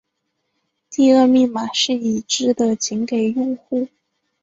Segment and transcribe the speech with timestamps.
[0.89, 3.87] 第二密码是已知的仅给用户。